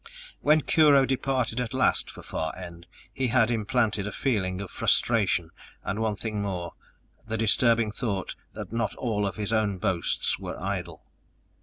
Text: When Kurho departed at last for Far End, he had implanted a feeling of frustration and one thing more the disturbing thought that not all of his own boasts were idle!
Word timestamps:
When 0.39 0.61
Kurho 0.61 1.05
departed 1.05 1.59
at 1.59 1.75
last 1.75 2.09
for 2.09 2.23
Far 2.23 2.57
End, 2.57 2.87
he 3.13 3.27
had 3.27 3.51
implanted 3.51 4.07
a 4.07 4.11
feeling 4.11 4.59
of 4.59 4.71
frustration 4.71 5.51
and 5.83 5.99
one 5.99 6.15
thing 6.15 6.41
more 6.41 6.71
the 7.27 7.37
disturbing 7.37 7.91
thought 7.91 8.33
that 8.53 8.73
not 8.73 8.95
all 8.95 9.27
of 9.27 9.35
his 9.35 9.53
own 9.53 9.77
boasts 9.77 10.39
were 10.39 10.59
idle! 10.59 11.05